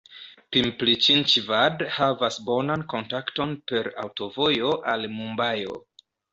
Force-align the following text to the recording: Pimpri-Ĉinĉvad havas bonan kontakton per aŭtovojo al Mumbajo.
Pimpri-Ĉinĉvad 0.55 1.83
havas 1.99 2.39
bonan 2.49 2.87
kontakton 2.95 3.55
per 3.73 3.93
aŭtovojo 4.07 4.75
al 4.97 5.09
Mumbajo. 5.21 5.81